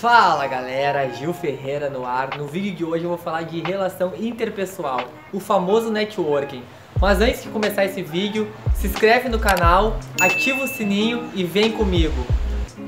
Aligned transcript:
Fala 0.00 0.46
galera, 0.46 1.10
Gil 1.10 1.34
Ferreira 1.34 1.90
no 1.90 2.06
ar. 2.06 2.38
No 2.38 2.46
vídeo 2.46 2.74
de 2.74 2.82
hoje 2.86 3.04
eu 3.04 3.10
vou 3.10 3.18
falar 3.18 3.42
de 3.42 3.60
relação 3.60 4.14
interpessoal, 4.18 5.02
o 5.30 5.38
famoso 5.38 5.90
networking. 5.90 6.62
Mas 6.98 7.20
antes 7.20 7.42
de 7.42 7.50
começar 7.50 7.84
esse 7.84 8.00
vídeo, 8.00 8.50
se 8.74 8.86
inscreve 8.86 9.28
no 9.28 9.38
canal, 9.38 9.98
ativa 10.18 10.64
o 10.64 10.66
sininho 10.66 11.28
e 11.34 11.44
vem 11.44 11.72
comigo. 11.72 12.16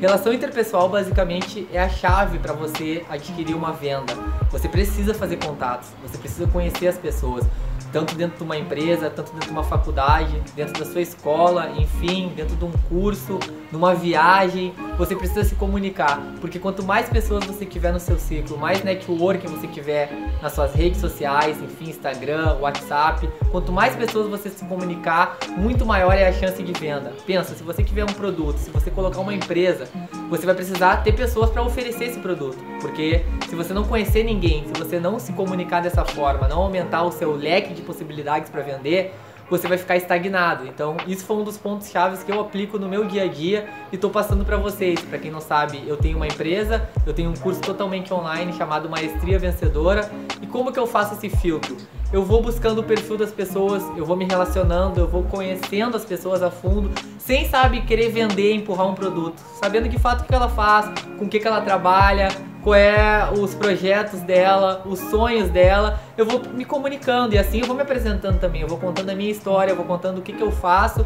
Relação 0.01 0.33
interpessoal 0.33 0.89
basicamente 0.89 1.69
é 1.71 1.79
a 1.79 1.89
chave 1.91 2.39
para 2.39 2.55
você 2.55 3.05
adquirir 3.11 3.55
uma 3.55 3.73
venda. 3.73 4.15
Você 4.51 4.67
precisa 4.67 5.13
fazer 5.13 5.37
contatos, 5.37 5.91
você 6.01 6.17
precisa 6.17 6.47
conhecer 6.47 6.89
as 6.89 6.97
pessoas 6.97 7.45
tanto 7.93 8.15
dentro 8.15 8.39
de 8.39 8.43
uma 8.43 8.57
empresa, 8.57 9.11
tanto 9.11 9.33
dentro 9.33 9.49
de 9.49 9.53
uma 9.53 9.63
faculdade, 9.63 10.43
dentro 10.57 10.83
da 10.83 10.91
sua 10.91 11.03
escola, 11.03 11.73
enfim, 11.77 12.33
dentro 12.35 12.57
de 12.57 12.65
um 12.65 12.73
curso, 12.89 13.39
numa 13.71 13.95
viagem, 13.95 14.73
você 14.97 15.17
precisa 15.17 15.45
se 15.45 15.55
comunicar, 15.55 16.21
porque 16.41 16.59
quanto 16.59 16.83
mais 16.83 17.09
pessoas 17.09 17.45
você 17.45 17.65
tiver 17.65 17.93
no 17.93 18.01
seu 18.01 18.19
ciclo, 18.19 18.59
mais 18.59 18.83
networking 18.85 19.49
você 19.49 19.67
tiver 19.67 20.11
nas 20.41 20.53
suas 20.53 20.75
redes 20.75 21.01
sociais, 21.01 21.61
enfim, 21.63 21.91
Instagram, 21.91 22.57
WhatsApp, 22.61 23.29
quanto 23.51 23.73
mais 23.73 23.97
pessoas 23.97 24.29
você 24.29 24.51
se 24.51 24.65
comunicar, 24.65 25.39
muito 25.57 25.85
maior 25.87 26.13
é 26.13 26.29
a 26.29 26.33
chance 26.33 26.63
de 26.63 26.73
venda. 26.73 27.13
Pensa, 27.27 27.55
se 27.55 27.63
você 27.63 27.83
tiver 27.83 28.05
um 28.05 28.13
produto, 28.13 28.59
se 28.59 28.71
você 28.71 28.91
colocar 28.91 29.21
uma 29.21 29.35
empresa, 29.35 29.89
você 30.29 30.47
vai 30.47 30.55
precisar 30.55 30.99
ter 30.99 31.13
pessoas 31.13 31.51
para 31.51 31.63
oferecer 31.63 32.05
esse 32.05 32.21
produto, 32.21 32.59
porque 32.81 33.25
se 33.49 33.55
você 33.55 33.73
não 33.73 33.85
conhecer 33.85 34.25
ninguém, 34.25 34.65
se 34.67 34.79
você 34.79 35.01
não 35.01 35.19
se 35.19 35.33
comunicar 35.33 35.81
dessa 35.81 36.05
forma, 36.05 36.49
não 36.49 36.63
aumentar 36.63 37.03
o 37.03 37.13
seu 37.13 37.35
leque 37.35 37.75
de 37.75 37.83
possibilidades 37.83 38.51
para 38.51 38.63
vender, 38.63 39.15
você 39.53 39.69
vai 39.69 39.77
ficar 39.77 39.97
estagnado. 39.97 40.67
Então, 40.67 40.97
isso 41.07 41.27
foi 41.27 41.37
um 41.37 41.45
dos 41.45 41.59
pontos 41.59 41.91
chaves 41.91 42.23
que 42.23 42.33
eu 42.33 42.41
aplico 42.41 42.79
no 42.79 42.89
meu 42.89 43.05
dia 43.05 43.25
a 43.25 43.29
dia 43.29 43.69
e 43.93 43.97
estou 43.97 44.09
passando 44.09 44.47
para 44.47 44.57
vocês. 44.57 44.99
Para 45.03 45.19
quem 45.19 45.31
não 45.31 45.43
sabe, 45.43 45.85
eu 45.87 45.95
tenho 45.95 46.17
uma 46.17 46.27
empresa, 46.27 46.89
eu 47.07 47.13
tenho 47.13 47.29
um 47.29 47.35
curso 47.35 47.61
totalmente 47.61 48.15
online 48.15 48.55
chamado 48.55 48.89
Maestria 48.89 49.39
Vencedora. 49.39 50.11
E 50.41 50.47
como 50.47 50.73
que 50.73 50.79
eu 50.79 50.87
faço 50.87 51.15
esse 51.15 51.29
filtro? 51.29 51.77
Eu 52.11 52.25
vou 52.25 52.43
buscando 52.43 52.81
o 52.81 52.83
perfil 52.83 53.19
das 53.19 53.31
pessoas, 53.31 53.83
eu 53.95 54.07
vou 54.07 54.17
me 54.17 54.25
relacionando, 54.25 55.01
eu 55.01 55.07
vou 55.07 55.23
conhecendo 55.25 55.99
as 55.99 56.05
pessoas 56.05 56.43
a 56.43 56.51
fundo, 56.51 56.91
sem 57.19 57.47
sabe 57.49 57.83
querer 57.83 58.09
vender, 58.09 58.55
empurrar 58.55 58.87
um 58.87 58.95
produto, 58.95 59.39
sabendo 59.61 59.87
de 59.87 59.99
fato 59.99 60.23
o 60.23 60.25
que 60.25 60.35
ela 60.35 60.49
faz, 60.49 60.91
com 61.19 61.27
o 61.27 61.29
que, 61.29 61.39
que 61.39 61.47
ela 61.47 61.61
trabalha, 61.61 62.29
qual 62.63 62.75
é 62.75 63.29
os 63.39 63.55
projetos 63.55 64.21
dela, 64.21 64.83
os 64.87 64.99
sonhos 64.99 65.51
dela. 65.51 66.01
Eu 66.17 66.25
vou 66.25 66.41
me 66.53 66.65
comunicando 66.65 67.35
e 67.35 67.39
assim 67.39 67.61
eu 67.61 67.67
vou 67.67 67.75
me 67.75 67.83
apresentando 67.83 68.39
também. 68.39 68.63
Eu 68.63 68.69
vou 68.69 68.79
contando 68.79 69.11
a 69.11 69.15
minha 69.15 69.31
história, 69.31 69.73
eu 69.73 69.77
vou 69.77 69.85
contando 69.85 70.19
o 70.19 70.23
que, 70.23 70.33
que 70.33 70.43
eu 70.43 70.53
faço. 70.53 71.05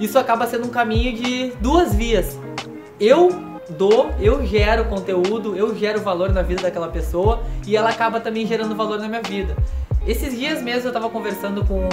Isso 0.00 0.18
acaba 0.18 0.46
sendo 0.46 0.66
um 0.66 0.70
caminho 0.70 1.12
de 1.12 1.52
duas 1.60 1.94
vias. 1.94 2.38
Eu 2.98 3.28
dou, 3.70 4.10
eu 4.20 4.44
gero 4.44 4.86
conteúdo, 4.86 5.54
eu 5.56 5.76
gero 5.76 6.00
valor 6.00 6.32
na 6.32 6.42
vida 6.42 6.62
daquela 6.62 6.88
pessoa 6.88 7.42
e 7.66 7.76
ela 7.76 7.90
acaba 7.90 8.18
também 8.18 8.46
gerando 8.46 8.74
valor 8.74 8.98
na 8.98 9.08
minha 9.08 9.22
vida. 9.22 9.56
Esses 10.06 10.36
dias 10.36 10.62
mesmo 10.62 10.88
eu 10.88 10.92
tava 10.92 11.08
conversando 11.08 11.64
com 11.64 11.86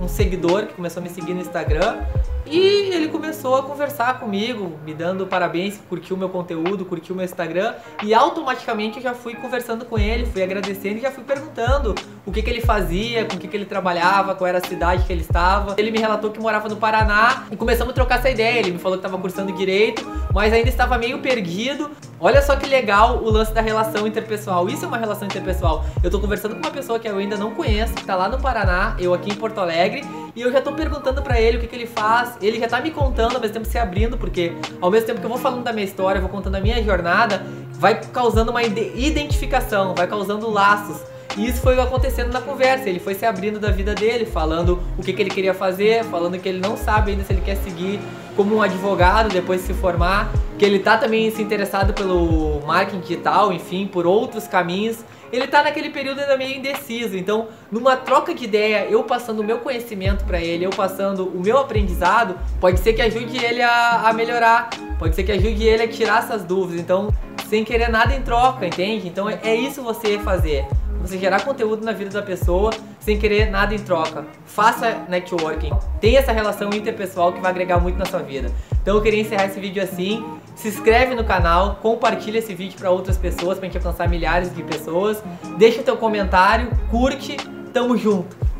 um 0.00 0.06
seguidor 0.06 0.66
que 0.66 0.74
começou 0.74 1.00
a 1.00 1.02
me 1.02 1.10
seguir 1.10 1.34
no 1.34 1.40
Instagram 1.40 1.98
e 2.46 2.58
ele 2.92 3.08
começou 3.08 3.56
a 3.56 3.62
conversar 3.62 4.18
comigo, 4.18 4.78
me 4.84 4.92
dando 4.92 5.26
parabéns, 5.26 5.80
curtiu 5.88 6.16
meu 6.16 6.28
conteúdo, 6.28 6.84
curtiu 6.84 7.14
meu 7.14 7.24
Instagram 7.24 7.74
e 8.02 8.12
automaticamente 8.12 8.98
eu 8.98 9.02
já 9.02 9.14
fui 9.14 9.34
conversando 9.34 9.84
com 9.84 9.98
ele, 9.98 10.26
fui 10.26 10.42
agradecendo 10.42 10.98
e 10.98 11.00
já 11.00 11.10
fui 11.10 11.24
perguntando 11.24 11.94
o 12.26 12.32
que, 12.32 12.42
que 12.42 12.50
ele 12.50 12.60
fazia, 12.60 13.24
com 13.24 13.36
o 13.36 13.38
que, 13.38 13.48
que 13.48 13.56
ele 13.56 13.64
trabalhava, 13.64 14.34
qual 14.34 14.48
era 14.48 14.58
a 14.58 14.66
cidade 14.66 15.04
que 15.04 15.12
ele 15.12 15.22
estava. 15.22 15.74
Ele 15.78 15.90
me 15.90 15.98
relatou 15.98 16.30
que 16.30 16.40
morava 16.40 16.68
no 16.68 16.76
Paraná 16.76 17.44
e 17.50 17.56
começamos 17.56 17.92
a 17.92 17.94
trocar 17.94 18.18
essa 18.18 18.30
ideia. 18.30 18.58
Ele 18.58 18.72
me 18.72 18.78
falou 18.78 18.98
que 18.98 19.06
estava 19.06 19.20
cursando 19.20 19.52
direito, 19.52 20.06
mas 20.32 20.52
ainda 20.52 20.68
estava 20.68 20.96
meio 20.98 21.18
perdido. 21.18 21.90
Olha 22.20 22.40
só 22.40 22.56
que 22.56 22.66
legal 22.66 23.22
o 23.22 23.30
lance 23.30 23.52
da 23.52 23.60
relação 23.60 24.06
interpessoal. 24.06 24.68
Isso 24.68 24.84
é 24.84 24.88
uma 24.88 24.96
relação 24.96 25.26
interpessoal. 25.26 25.84
Eu 26.02 26.10
tô 26.10 26.18
conversando 26.18 26.54
com 26.54 26.60
uma 26.60 26.70
pessoa 26.70 26.98
que 26.98 27.08
eu 27.08 27.18
ainda 27.18 27.36
não 27.36 27.50
conheço, 27.50 27.92
que 27.94 28.04
tá 28.04 28.16
lá 28.16 28.28
no 28.28 28.40
Paraná, 28.40 28.96
eu 28.98 29.12
aqui 29.12 29.30
em 29.30 29.34
Porto 29.34 29.58
Alegre, 29.58 30.02
e 30.36 30.42
eu 30.42 30.50
já 30.50 30.60
tô 30.60 30.72
perguntando 30.72 31.22
para 31.22 31.40
ele 31.40 31.58
o 31.58 31.60
que, 31.60 31.66
que 31.66 31.76
ele 31.76 31.86
faz. 31.86 32.36
Ele 32.42 32.58
já 32.58 32.68
tá 32.68 32.80
me 32.80 32.90
contando, 32.90 33.36
ao 33.36 33.40
mesmo 33.40 33.54
tempo 33.54 33.66
se 33.66 33.78
abrindo, 33.78 34.18
porque 34.18 34.52
ao 34.80 34.90
mesmo 34.90 35.06
tempo 35.06 35.20
que 35.20 35.26
eu 35.26 35.30
vou 35.30 35.38
falando 35.38 35.62
da 35.62 35.72
minha 35.72 35.84
história, 35.84 36.20
vou 36.20 36.30
contando 36.30 36.56
a 36.56 36.60
minha 36.60 36.82
jornada, 36.82 37.44
vai 37.72 38.00
causando 38.00 38.50
uma 38.50 38.62
identificação, 38.62 39.94
vai 39.94 40.06
causando 40.06 40.50
laços. 40.50 41.00
E 41.36 41.48
isso 41.48 41.60
foi 41.60 41.78
acontecendo 41.80 42.32
na 42.32 42.40
conversa. 42.40 42.88
Ele 42.88 43.00
foi 43.00 43.14
se 43.14 43.26
abrindo 43.26 43.58
da 43.58 43.70
vida 43.70 43.94
dele, 43.94 44.24
falando 44.24 44.80
o 44.96 45.02
que, 45.02 45.12
que 45.12 45.22
ele 45.22 45.30
queria 45.30 45.54
fazer, 45.54 46.04
falando 46.04 46.38
que 46.38 46.48
ele 46.48 46.60
não 46.60 46.76
sabe 46.76 47.12
ainda 47.12 47.24
se 47.24 47.32
ele 47.32 47.42
quer 47.42 47.56
seguir 47.56 48.00
como 48.36 48.56
um 48.56 48.62
advogado 48.62 49.28
depois 49.28 49.60
de 49.60 49.68
se 49.68 49.74
formar, 49.74 50.32
que 50.58 50.64
ele 50.64 50.80
tá 50.80 50.98
também 50.98 51.30
se 51.30 51.40
interessado 51.40 51.92
pelo 51.92 52.60
marketing 52.66 53.00
digital, 53.00 53.52
enfim, 53.52 53.86
por 53.86 54.06
outros 54.06 54.48
caminhos 54.48 55.04
ele 55.36 55.46
tá 55.48 55.62
naquele 55.62 55.90
período 55.90 56.20
ainda 56.20 56.36
meio 56.36 56.56
indeciso. 56.56 57.16
Então, 57.16 57.48
numa 57.70 57.96
troca 57.96 58.34
de 58.34 58.44
ideia, 58.44 58.86
eu 58.88 59.02
passando 59.02 59.40
o 59.40 59.44
meu 59.44 59.58
conhecimento 59.58 60.24
para 60.24 60.40
ele, 60.40 60.64
eu 60.64 60.70
passando 60.70 61.26
o 61.26 61.40
meu 61.40 61.58
aprendizado, 61.58 62.38
pode 62.60 62.80
ser 62.80 62.92
que 62.92 63.02
ajude 63.02 63.44
ele 63.44 63.60
a, 63.60 64.08
a 64.08 64.12
melhorar, 64.12 64.70
pode 64.98 65.14
ser 65.14 65.24
que 65.24 65.32
ajude 65.32 65.64
ele 65.64 65.82
a 65.82 65.88
tirar 65.88 66.22
essas 66.22 66.44
dúvidas. 66.44 66.80
Então, 66.80 67.12
sem 67.48 67.64
querer 67.64 67.88
nada 67.88 68.14
em 68.14 68.22
troca, 68.22 68.66
entende? 68.66 69.08
Então, 69.08 69.28
é, 69.28 69.54
isso 69.54 69.82
você 69.82 70.18
fazer 70.18 70.66
você 71.06 71.18
gerar 71.18 71.44
conteúdo 71.44 71.84
na 71.84 71.92
vida 71.92 72.10
da 72.10 72.22
pessoa 72.22 72.72
sem 72.98 73.18
querer 73.18 73.50
nada 73.50 73.74
em 73.74 73.78
troca. 73.78 74.24
Faça 74.46 75.04
networking, 75.08 75.70
tenha 76.00 76.18
essa 76.18 76.32
relação 76.32 76.70
interpessoal 76.70 77.32
que 77.32 77.40
vai 77.40 77.50
agregar 77.50 77.78
muito 77.78 77.98
na 77.98 78.06
sua 78.06 78.20
vida. 78.20 78.50
Então 78.80 78.96
eu 78.96 79.02
queria 79.02 79.20
encerrar 79.20 79.46
esse 79.46 79.60
vídeo 79.60 79.82
assim. 79.82 80.24
Se 80.54 80.68
inscreve 80.68 81.14
no 81.14 81.24
canal, 81.24 81.76
compartilha 81.82 82.38
esse 82.38 82.54
vídeo 82.54 82.78
para 82.78 82.90
outras 82.90 83.18
pessoas, 83.18 83.58
para 83.58 83.68
a 83.68 83.70
gente 83.70 83.84
alcançar 83.84 84.08
milhares 84.08 84.54
de 84.54 84.62
pessoas. 84.62 85.22
Deixa 85.58 85.80
o 85.80 85.84
teu 85.84 85.96
comentário, 85.96 86.70
curte, 86.90 87.36
tamo 87.72 87.96
junto! 87.96 88.53